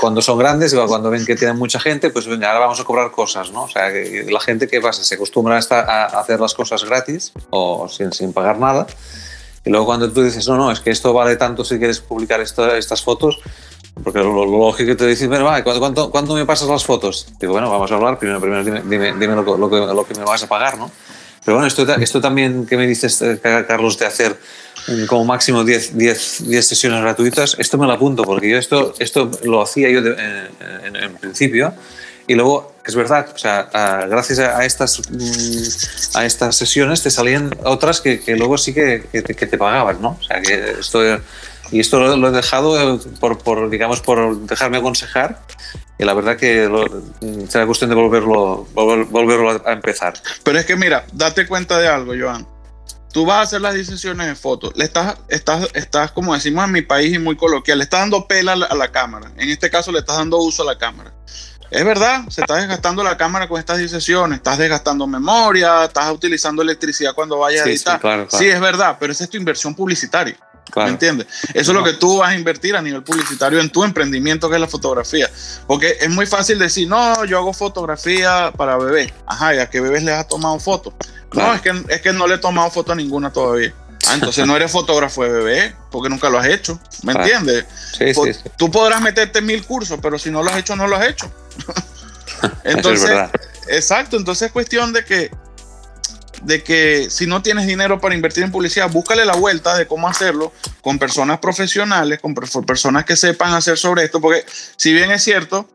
[0.01, 3.11] cuando son grandes, cuando ven que tienen mucha gente, pues venga, ahora vamos a cobrar
[3.11, 3.65] cosas, ¿no?
[3.65, 8.13] O sea, la gente que pasa se acostumbra a, hacer las cosas gratis o sin,
[8.13, 8.87] sin, pagar nada.
[9.65, 12.41] Y luego cuando tú dices, no, no, es que esto vale tanto si quieres publicar
[12.41, 13.39] estas fotos,
[14.03, 17.27] porque lo, lógico que te dices, bueno, va, ¿cuánto, ¿cuánto, me pasas las fotos?
[17.39, 20.15] Digo, bueno, vamos a hablar, primero, primero dime, dime, dime lo, lo, que, lo, que,
[20.15, 20.91] me vas a pagar, ¿no?
[21.45, 24.39] Pero bueno, esto, esto también que me dices, eh, Carlos, de hacer
[25.07, 29.31] como máximo 10, 10, 10 sesiones gratuitas, esto me lo apunto, porque yo esto, esto
[29.45, 31.73] lo hacía yo en, principio.
[32.27, 33.69] Y luego, es verdad, o sea,
[34.09, 39.05] gracias a, estas, mm, a estas sesiones te salían otras que, que luego sí que,
[39.11, 40.17] que, te, pagaban, ¿no?
[40.21, 41.03] O sea, que esto,
[41.73, 45.41] y esto lo, he dejado por, por, digamos, por dejarme aconsejar.
[45.99, 46.69] Y la verdad que
[47.49, 50.15] será cuestión de volverlo, volverlo a empezar.
[50.45, 52.47] Pero es que mira, date cuenta de algo, Joan
[53.13, 56.65] tú vas a hacer las 10 sesiones de fotos, le estás, estás, estás, como decimos
[56.65, 59.31] en mi país y muy coloquial, le estás dando pela a la, cámara.
[59.37, 61.13] En este caso le estás dando uso a la cámara.
[61.71, 66.11] Es verdad, se está desgastando la cámara con estas 10 sesiones, estás desgastando memoria, estás
[66.13, 68.27] utilizando electricidad cuando vayas a editar.
[68.29, 70.37] Sí, es verdad, pero esa es tu inversión publicitaria.
[70.77, 71.27] ¿Me entiendes?
[71.53, 74.57] Eso es lo que tú vas a invertir a nivel publicitario en tu emprendimiento, que
[74.57, 75.29] es la fotografía.
[75.67, 79.13] Porque es muy fácil decir, no, yo hago fotografía para bebés.
[79.27, 80.95] Ajá, ¿y a qué bebés les has tomado fotos?
[81.33, 83.75] No, es que, es que no le he tomado foto a ninguna todavía.
[84.09, 86.81] Ah, entonces no eres fotógrafo de bebé, porque nunca lo has hecho.
[87.03, 87.67] ¿Me entiendes?
[87.97, 88.41] Sí, sí, sí.
[88.57, 91.31] Tú podrás meterte mil cursos, pero si no lo has hecho, no lo has hecho.
[92.65, 93.11] entonces,
[93.69, 94.17] exacto.
[94.17, 95.31] Entonces es cuestión de que,
[96.41, 100.09] de que si no tienes dinero para invertir en publicidad, búscale la vuelta de cómo
[100.09, 104.45] hacerlo con personas profesionales, con personas que sepan hacer sobre esto, porque
[104.77, 105.69] si bien es cierto,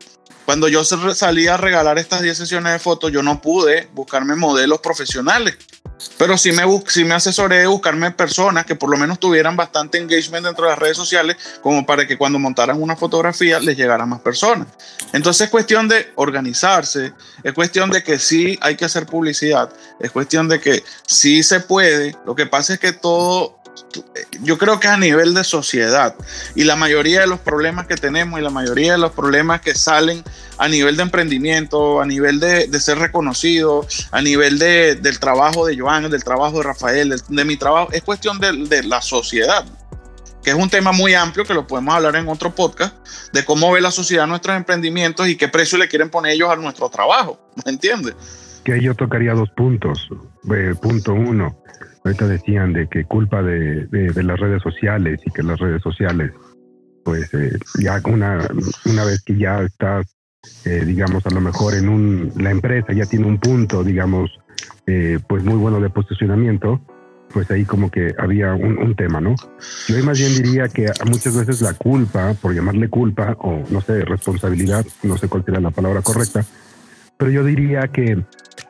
[0.44, 4.80] cuando yo salí a regalar estas 10 sesiones de fotos, yo no pude buscarme modelos
[4.80, 5.56] profesionales.
[6.18, 9.98] Pero sí me, sí me asesoré de buscarme personas que por lo menos tuvieran bastante
[9.98, 14.06] engagement dentro de las redes sociales, como para que cuando montaran una fotografía les llegara
[14.06, 14.68] más personas.
[15.12, 19.70] Entonces es cuestión de organizarse, es cuestión de que sí hay que hacer publicidad,
[20.00, 22.16] es cuestión de que sí se puede.
[22.24, 23.55] Lo que pasa es que todo
[24.42, 26.14] yo creo que a nivel de sociedad
[26.54, 29.74] y la mayoría de los problemas que tenemos y la mayoría de los problemas que
[29.74, 30.22] salen
[30.58, 35.76] a nivel de emprendimiento, a nivel de, ser reconocido, a nivel de, del trabajo de
[35.78, 39.64] Joan, del trabajo de Rafael, de, mi trabajo, es cuestión de, la sociedad,
[40.42, 42.94] que es un tema muy amplio que lo podemos hablar en otro podcast,
[43.32, 46.56] de cómo ve la sociedad nuestros emprendimientos y qué precio le quieren poner ellos a
[46.56, 48.14] nuestro trabajo, ¿me entiendes?
[48.64, 50.08] Que yo tocaría dos puntos.
[50.52, 51.56] Eh, punto uno,
[52.06, 56.32] ahorita decían de que culpa de, de, las redes sociales y que las redes sociales,
[57.04, 58.48] pues eh, ya una,
[58.84, 60.06] una vez que ya estás,
[60.64, 64.30] eh, digamos, a lo mejor en un, la empresa ya tiene un punto, digamos,
[64.86, 66.80] eh, pues muy bueno de posicionamiento,
[67.32, 69.34] pues ahí como que había un, un, tema, ¿no?
[69.88, 74.04] Yo más bien diría que muchas veces la culpa, por llamarle culpa, o no sé,
[74.04, 76.44] responsabilidad, no sé cuál sería la palabra correcta,
[77.16, 78.22] pero yo diría que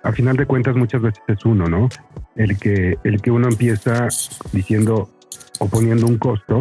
[0.03, 1.89] a final de cuentas muchas veces es uno, ¿no?
[2.37, 4.09] El que, el que uno empieza
[4.53, 5.11] diciendo
[5.59, 6.61] o poniendo un costo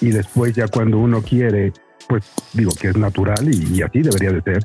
[0.00, 1.72] y después ya cuando uno quiere,
[2.08, 4.64] pues digo que es natural y, así debería de ser,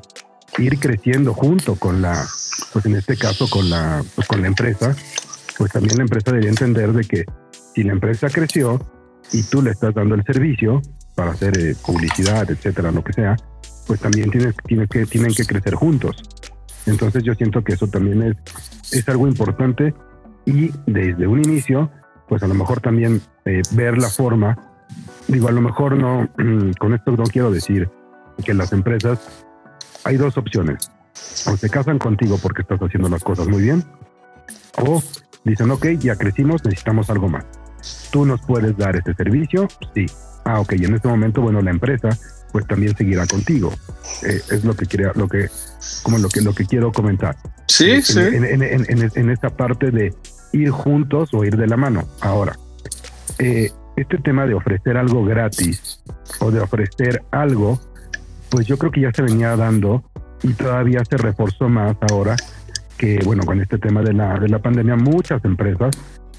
[0.58, 2.24] ir creciendo junto con la,
[2.72, 4.94] pues en este caso con la, pues con la empresa,
[5.58, 7.24] pues también la empresa debería entender de que
[7.74, 8.80] si la empresa creció
[9.32, 10.80] y tú le estás dando el servicio
[11.14, 13.36] para hacer eh, publicidad, etcétera, lo que sea,
[13.86, 16.22] pues también tienes, tienes que, tienen que crecer juntos.
[16.86, 18.36] Entonces yo siento que eso también es,
[18.92, 19.94] es algo importante
[20.46, 21.90] y desde un inicio,
[22.28, 24.58] pues a lo mejor también eh, ver la forma,
[25.28, 26.28] digo, a lo mejor no,
[26.78, 27.88] con esto no quiero decir
[28.44, 29.44] que las empresas,
[30.04, 30.90] hay dos opciones,
[31.46, 33.84] o se casan contigo porque estás haciendo las cosas muy bien,
[34.82, 35.02] o
[35.44, 37.44] dicen, ok, ya crecimos, necesitamos algo más.
[38.10, 39.68] ¿Tú nos puedes dar ese servicio?
[39.94, 40.06] Sí.
[40.44, 42.10] Ah, ok, y en este momento, bueno, la empresa
[42.54, 43.72] pues también seguirá contigo.
[44.22, 45.48] Eh, es lo que quería, lo que,
[46.04, 47.36] como lo que, lo que quiero comentar.
[47.66, 48.20] Sí, sí.
[48.20, 50.14] En, esta parte de
[50.52, 52.06] ir juntos o ir de la mano.
[52.20, 52.56] Ahora,
[53.40, 56.00] eh, este tema de ofrecer algo gratis
[56.38, 57.80] o de ofrecer algo,
[58.50, 60.04] pues yo creo que ya se venía dando
[60.44, 62.36] y todavía se reforzó más ahora
[62.96, 65.90] que, bueno, con este tema de la, de la pandemia, muchas empresas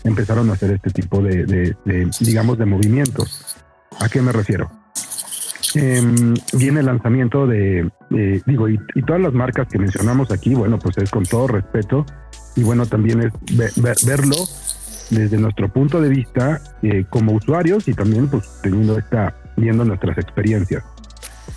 [0.06, 1.76] empezaron a hacer este tipo de,
[2.22, 3.58] digamos, de movimientos.
[4.00, 4.85] ¿A qué me refiero?
[5.76, 7.90] Em, viene el lanzamiento de,
[8.46, 12.06] digo, y, todas las marcas que mencionamos aquí, bueno, pues es con todo respeto.
[12.56, 13.34] Y bueno, también es
[14.06, 14.36] verlo
[15.10, 20.18] desde nuestro punto de vista eh, como usuarios y también pues teniendo esta, viendo nuestras
[20.18, 20.84] experiencias.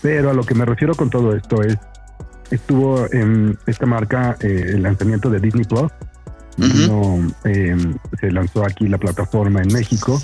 [0.03, 1.77] Pero a lo que me refiero con todo esto es,
[2.51, 5.93] estuvo en esta marca eh, el lanzamiento de Disney Plus,
[7.45, 10.21] em, se lanzó aquí la plataforma en México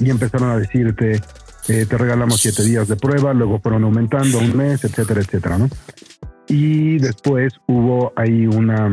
[0.00, 1.20] y empezaron a decirte
[1.68, 5.68] eh, te regalamos siete días de prueba, luego fueron aumentando un mes, etcétera, etcétera, ¿no?
[6.48, 8.86] Y después hubo ahí una,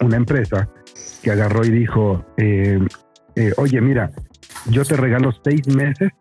[0.00, 0.68] una empresa
[1.22, 2.78] que agarró y dijo, eh,
[3.34, 4.12] eh, oye, mira,
[4.66, 6.12] yo te regalo seis meses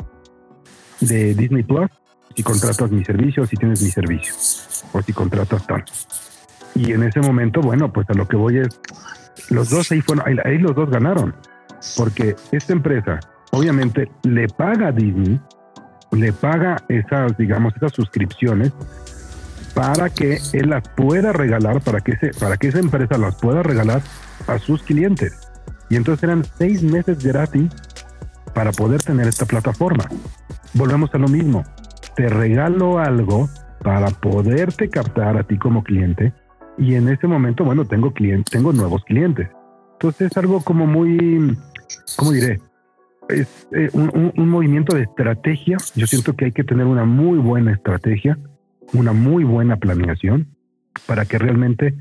[0.99, 1.89] de Disney Plus
[2.35, 4.33] si contratas mi servicio, si tienes mi servicio,
[4.93, 5.83] o si contratas tal.
[6.75, 8.79] Y en ese momento, bueno, pues a lo que voy es,
[9.49, 11.35] los dos ahí fueron, ahí los dos ganaron,
[11.95, 13.19] porque esta empresa
[13.51, 15.39] obviamente le paga a Disney
[16.11, 18.71] le paga esas, digamos, esas suscripciones
[19.73, 24.01] para que él las pueda regalar, para que, para que esa empresa las pueda regalar
[24.47, 25.37] a sus clientes.
[25.89, 27.71] Y entonces eran seis meses gratis
[28.53, 30.05] para poder tener esta plataforma.
[30.73, 31.63] Volvemos a lo mismo.
[32.15, 33.47] Te regalo algo
[33.83, 36.33] para poderte captar a ti como cliente
[36.77, 38.13] y en ese momento, bueno, tengo
[38.51, 39.49] tengo nuevos clientes.
[39.93, 41.57] Entonces es algo como muy,
[42.15, 42.59] ¿cómo diré?
[43.29, 45.77] Es eh, un, movimiento de estrategia.
[45.95, 48.37] Yo siento que hay que tener una muy buena estrategia,
[48.93, 50.55] una muy buena planeación
[51.05, 51.93] para que realmente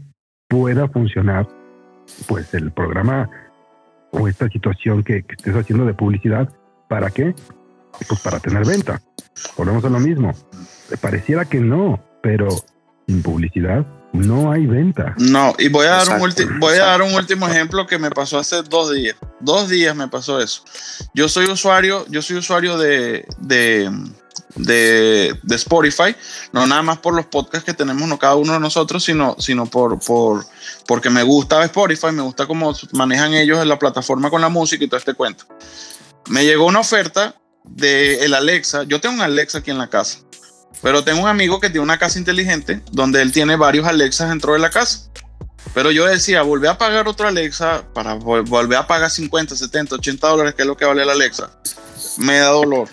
[0.48, 1.48] pueda funcionar
[2.28, 3.28] pues el programa
[4.12, 6.48] o esta situación que, que estés haciendo de publicidad.
[6.88, 7.34] ¿Para qué?
[8.08, 9.00] Pues para tener venta.
[9.56, 10.32] Volvemos a lo mismo.
[11.00, 12.48] Pareciera que no, pero
[13.06, 13.86] sin publicidad
[14.16, 15.14] no hay venta.
[15.18, 18.38] No, y voy a, dar un voy a dar un último ejemplo que me pasó
[18.38, 19.16] hace dos días.
[19.40, 20.62] Dos días me pasó eso.
[21.14, 23.90] Yo soy usuario, yo soy usuario de, de,
[24.56, 26.14] de, Spotify,
[26.52, 29.66] no nada más por los podcasts que tenemos no cada uno de nosotros, sino, sino
[29.66, 30.44] por, por,
[30.86, 34.84] porque me gusta Spotify, me gusta cómo manejan ellos en la plataforma con la música
[34.84, 35.44] y todo este cuento.
[36.28, 38.84] Me llegó una oferta de el Alexa.
[38.84, 40.18] Yo tengo un Alexa aquí en la casa.
[40.82, 44.52] Pero tengo un amigo que tiene una casa inteligente donde él tiene varios Alexas dentro
[44.52, 45.08] de la casa.
[45.74, 50.28] Pero yo decía, volver a pagar otro Alexa para volver a pagar 50, 70, 80
[50.28, 51.50] dólares, que es lo que vale el Alexa,
[52.18, 52.88] me da dolor.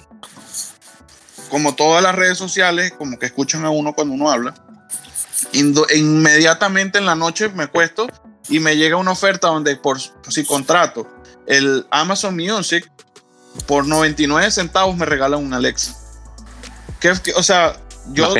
[1.50, 4.56] Como todas las redes sociales, como que escuchan a uno cuando uno habla,
[5.54, 8.08] inmediatamente en la noche me cuesto
[8.50, 11.08] y me llega una oferta donde por si contrato
[11.46, 12.92] el Amazon Music
[13.68, 16.03] por 99 centavos me regalan un Alexa
[17.36, 17.78] o sea,
[18.12, 18.34] yo.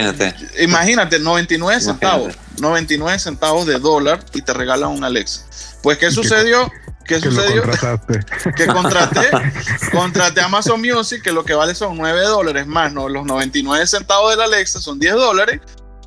[0.60, 1.20] Imagínate.
[1.20, 2.34] 99 centavos.
[2.60, 5.46] 99 centavos de dólar y te regalan un Alexa.
[5.82, 6.72] Pues, ¿qué sucedió?
[7.06, 7.64] ¿Qué sucedió?
[8.56, 9.30] que contraté,
[9.92, 13.10] contraté Amazon Music, que lo que vale son 9 dólares más, ¿no?
[13.10, 15.60] Los 99 centavos del Alexa son 10 dólares.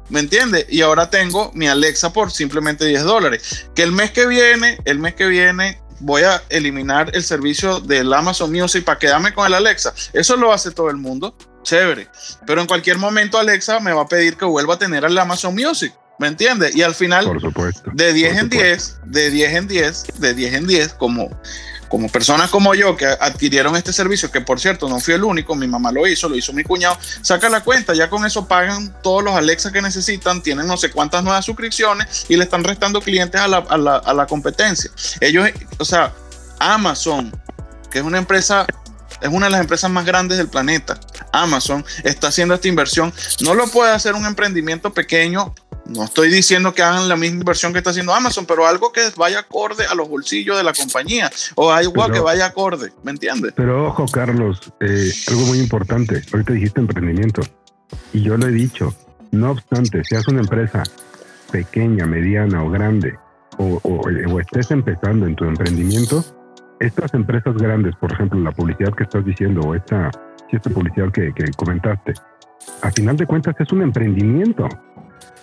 [0.09, 0.67] ¿Me entiendes?
[0.69, 3.67] Y ahora tengo mi Alexa por simplemente 10 dólares.
[3.75, 8.13] Que el mes que viene, el mes que viene, voy a eliminar el servicio del
[8.13, 9.93] Amazon Music para quedarme con el Alexa.
[10.13, 11.35] Eso lo hace todo el mundo
[11.67, 12.09] chévere.
[12.47, 15.55] Pero en cualquier momento Alexa me va a pedir que vuelva a tener el Amazon
[15.55, 15.93] Music.
[16.19, 16.75] ¿Me entiendes?
[16.75, 17.91] Y al final, Por supuesto.
[17.93, 21.29] de 10 en 10, de 10 en 10, de 10 en 10, como,
[21.91, 25.55] como personas como yo que adquirieron este servicio, que por cierto no fui el único,
[25.55, 28.95] mi mamá lo hizo, lo hizo mi cuñado, saca la cuenta, ya con eso pagan
[29.03, 33.03] todos los Alexa que necesitan, tienen no sé cuántas nuevas suscripciones y le están restando
[33.03, 34.91] clientes a la, a la, a la competencia.
[35.21, 36.15] Ellos, o sea,
[36.61, 37.31] Amazon,
[37.91, 38.67] que es una empresa
[39.21, 40.99] es una de las empresas más grandes del planeta.
[41.33, 43.13] Amazon está haciendo esta inversión.
[43.41, 45.55] No lo puede hacer un emprendimiento pequeño.
[45.87, 49.03] No estoy diciendo que hagan la misma inversión que está haciendo Amazon, pero algo que
[49.17, 53.53] vaya acorde a los bolsillos de la compañía o algo que vaya acorde, ¿me entiendes?
[53.57, 56.23] Pero ojo, Carlos, eh, algo muy importante.
[56.33, 57.43] Ahorita dijiste emprendimiento
[58.13, 58.95] y yo lo he dicho.
[59.31, 60.83] No obstante, seas una empresa
[61.53, 63.17] pequeña, mediana o grande
[63.59, 66.25] o, o estés empezando en tu emprendimiento,
[66.81, 70.11] estas empresas grandes, por ejemplo, la publicidad que estás diciendo o esta,
[70.53, 72.15] esta publicidad que, comentaste,
[72.83, 74.69] a final de cuentas es un emprendimiento.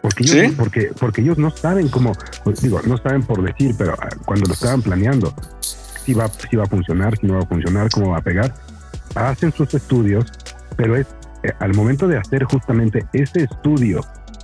[0.02, 2.12] Porque ellos, porque, porque ellos no saben cómo,
[2.44, 6.58] pues, digo, no saben por decir, pero ah, cuando lo estaban planeando, si va, si
[6.58, 8.54] va a funcionar, si no va a funcionar, cómo va a pegar,
[9.16, 10.26] hacen sus estudios,
[10.76, 11.08] pero es
[11.44, 14.02] eh, al momento de hacer justamente ese estudio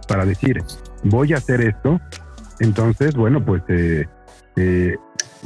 [0.07, 0.61] para decir,
[1.03, 1.99] voy a hacer esto,
[2.59, 4.05] Entonces, bueno, pues eh,
[4.57, 4.97] eh,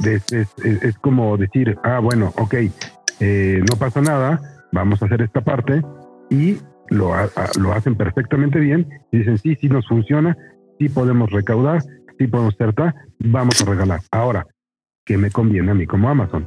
[0.04, 2.54] es, es, es, como decir, ah, bueno, ok,
[3.20, 4.40] no pasa nada,
[4.74, 5.82] vamos a hacer esta parte
[6.30, 6.58] y
[6.88, 7.14] lo,
[7.58, 10.36] lo hacen perfectamente bien y dicen, sí, sí nos funciona,
[10.78, 11.82] sí podemos recaudar,
[12.18, 14.00] sí podemos acertar, vamos a regalar.
[14.10, 14.46] Ahora,
[15.04, 16.46] ¿qué me conviene a mí como Amazon?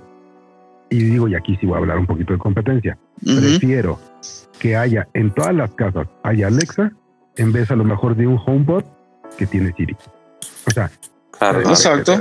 [0.89, 2.97] Y digo, y aquí sí voy a hablar un poquito de competencia.
[3.23, 3.99] Prefiero
[4.59, 6.91] que haya en todas las casas, haya Alexa,
[7.35, 8.83] en vez a lo mejor de un HomePod
[9.37, 9.95] que tiene Siri.
[10.65, 10.89] O sea,
[11.41, 12.13] exacto.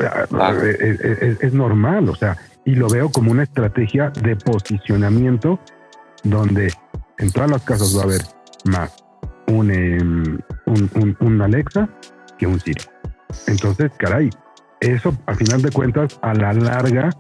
[1.41, 5.61] Es, normal, o sea, y lo veo como una estrategia de posicionamiento
[6.31, 6.73] donde
[7.19, 8.23] en todas las casas va a haber
[8.65, 8.93] más
[9.49, 11.89] un, em, un, un, Alexa
[12.39, 12.83] que un Siri.
[13.47, 14.31] Entonces, caray,
[14.81, 17.11] eso a final de cuentas a la larga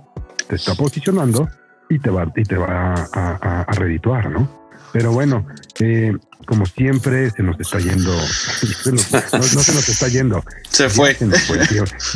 [0.49, 1.49] te está posicionando
[1.88, 4.66] y te va, y te va a, a, a redituar, ¿no?
[4.92, 5.47] Pero bueno,
[5.81, 6.12] eh,
[6.47, 8.12] como siempre, se nos está yendo.
[8.92, 10.42] no, se nos está yendo.
[10.71, 11.14] Se fue.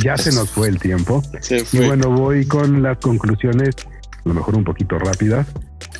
[0.03, 1.21] Ya se nos fue el tiempo.
[1.71, 3.75] Y bueno, voy con las conclusiones,
[4.11, 5.47] a lo mejor un poquito rápidas.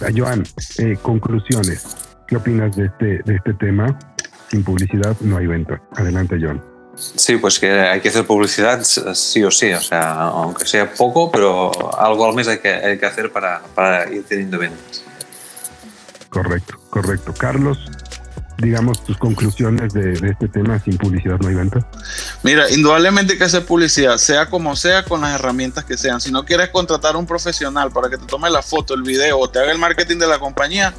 [0.04, 0.44] Ah, Joan,
[0.80, 1.98] eh, conclusiones.
[2.28, 3.98] ¿Qué opinas de este, de este tema?
[4.50, 5.82] Sin publicidad no hay venta.
[5.96, 6.62] Adelante, Joan.
[6.96, 11.32] Sí, pues que hay que hacer publicidad sí o sí, o sea, aunque sea poco,
[11.32, 15.04] pero algo al mes hay que, hay que hacer para, para ir teniendo ventas.
[16.30, 17.34] Correcto, correcto.
[17.38, 17.80] Carlos,
[18.62, 21.86] digamos, tus conclusiones de, este tema, sin publicidad no hay venta?
[22.44, 26.22] Mira, indudablemente que hacer publicidad, sea como sea, con las herramientas que sean.
[26.22, 29.40] Si no quieres contratar a un profesional para que te tome la foto, el video
[29.40, 30.94] o te haga el marketing de la compañía,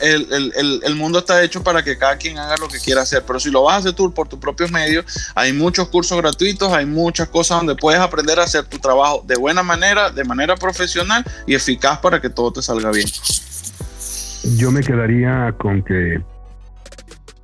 [0.00, 3.22] el, el, el, mundo está hecho para que cada quien haga lo que quiera hacer.
[3.26, 6.72] Pero si lo vas a hacer tú por tus propios medios, hay muchos cursos gratuitos,
[6.72, 10.56] hay muchas cosas donde puedes aprender a hacer tu trabajo de buena manera, de manera
[10.56, 13.06] profesional y eficaz para que todo te salga bien.
[14.56, 16.22] Yo me quedaría con que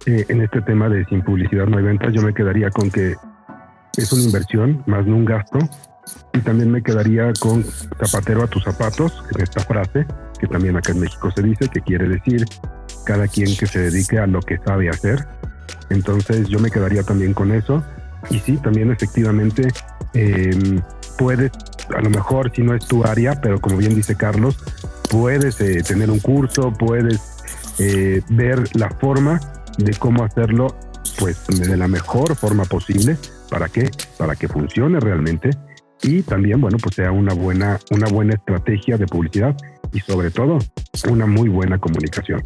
[0.06, 3.16] eh, en este tema de sin publicidad no hay ventas, yo me quedaría con que
[3.96, 5.58] es una inversión más no un gasto.
[6.32, 10.06] Y también me quedaría con zapatero a tus zapatos, en esta frase,
[10.38, 12.44] que también acá en México se dice, que quiere decir
[13.04, 15.26] cada quien que se dedique a lo que sabe hacer.
[15.90, 17.84] Entonces yo me quedaría también con eso.
[18.30, 19.68] Y sí, también efectivamente
[20.14, 20.80] em,
[21.18, 21.50] puedes,
[21.94, 24.56] a lo mejor si no es tu área, pero como bien dice Carlos,
[25.10, 27.20] puedes eh, tener un curso, puedes
[27.78, 29.40] eh, ver la forma
[29.84, 30.76] de cómo hacerlo
[31.18, 33.16] pues de la mejor forma posible.
[33.50, 33.90] ¿Para qué?
[34.16, 35.50] Para que funcione realmente
[36.02, 39.54] y también, bueno, pues sea una buena, una buena estrategia de publicidad
[39.92, 40.58] y sobre todo
[41.08, 42.42] una muy buena comunicación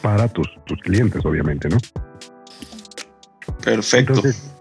[0.00, 1.78] para tus, tus clientes, obviamente, ¿no?
[3.64, 4.14] Perfecto.
[4.14, 4.54] Entonces,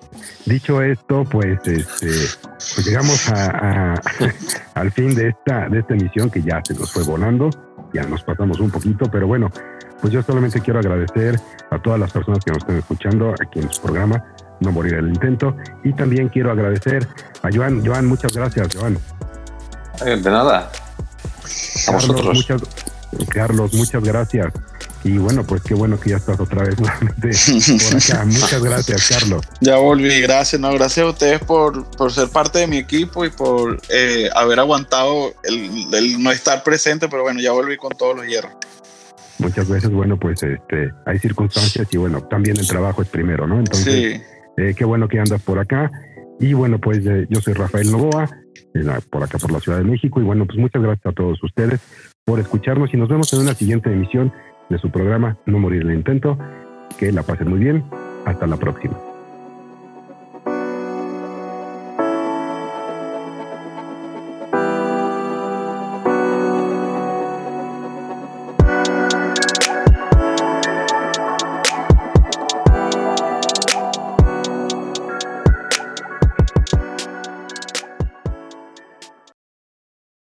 [0.45, 3.93] dicho esto, pues, este, pues llegamos a,
[4.73, 7.49] al fin de esta, de esta emisión que ya se nos fue volando,
[7.93, 9.51] ya nos pasamos un poquito, pero bueno,
[10.01, 11.39] pues yo solamente quiero agradecer
[11.71, 14.23] a todas las personas que nos están escuchando aquí en su programa,
[14.59, 17.07] No Morir el Intento, y también quiero agradecer
[17.43, 17.85] a Joan.
[17.85, 18.97] Joan, muchas gracias, Joan.
[20.05, 20.71] Eh, de nada.
[21.87, 22.61] A Carlos, muchas,
[23.29, 24.53] Carlos, muchas gracias.
[25.03, 28.25] Y bueno, pues qué bueno que ya estás otra vez nuevamente por acá.
[28.25, 29.45] Muchas gracias, Carlos.
[29.61, 33.29] Ya volví, gracias, no, gracias a ustedes por, por ser parte de mi equipo y
[33.29, 38.17] por eh, haber aguantado el, el, no estar presente, pero bueno, ya volví con todos
[38.17, 38.51] los hierros
[39.39, 43.59] muchas veces, bueno, pues este, hay circunstancias y bueno, también el trabajo es primero, ¿no?
[43.59, 44.21] Entonces,
[44.57, 45.91] eh, qué bueno que andas por acá.
[46.39, 48.29] Y bueno, pues eh, yo soy Rafael Novoa,
[49.09, 50.19] por acá por la Ciudad de México.
[50.21, 51.79] Y bueno, pues muchas gracias a todos ustedes
[52.25, 54.31] por escucharnos y nos vemos en una siguiente emisión
[54.69, 56.37] de su programa No Morir el Intento.
[56.97, 57.83] Que la pasen muy bien.
[58.25, 59.06] Hasta la próxima.